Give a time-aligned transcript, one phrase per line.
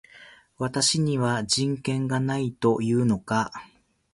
[0.57, 3.51] 私には人権がないと言うのか